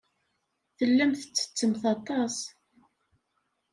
Tellamt 0.77 1.19
tettettemt 1.21 1.83
aṭas. 1.93 2.35